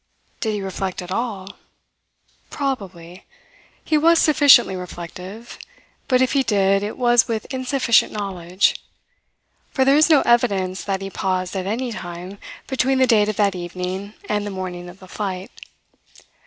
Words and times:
Did 0.39 0.53
he 0.53 0.63
reflect 0.63 1.03
at 1.03 1.11
all? 1.11 1.57
Probably. 2.49 3.27
He 3.85 3.99
was 3.99 4.17
sufficiently 4.17 4.75
reflective. 4.75 5.59
But 6.07 6.23
if 6.23 6.33
he 6.33 6.41
did, 6.41 6.81
it 6.81 6.97
was 6.97 7.27
with 7.27 7.45
insufficient 7.53 8.11
knowledge. 8.11 8.83
For 9.69 9.85
there 9.85 9.95
is 9.95 10.09
no 10.09 10.21
evidence 10.21 10.83
that 10.85 11.03
he 11.03 11.11
paused 11.11 11.55
at 11.55 11.67
any 11.67 11.91
time 11.91 12.39
between 12.65 12.97
the 12.97 13.05
date 13.05 13.29
of 13.29 13.35
that 13.35 13.53
evening 13.53 14.15
and 14.27 14.43
the 14.43 14.49
morning 14.49 14.89
of 14.89 14.97
the 14.97 15.07
flight. 15.07 15.51